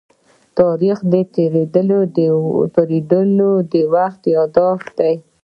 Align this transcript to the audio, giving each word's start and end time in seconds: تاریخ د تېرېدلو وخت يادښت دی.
تاریخ 0.59 0.97
د 1.11 1.13
تېرېدلو 1.33 2.39
وخت 3.95 4.21
يادښت 4.35 4.87
دی. 4.99 5.15